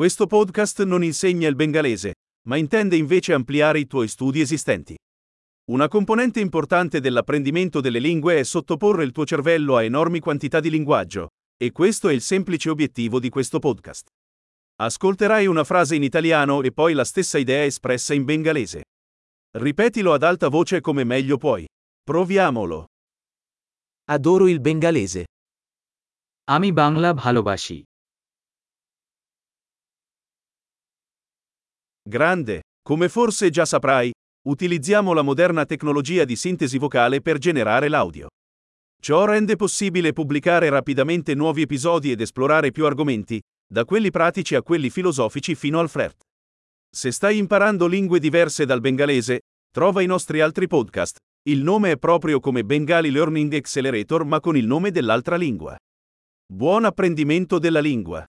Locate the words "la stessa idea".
16.93-17.65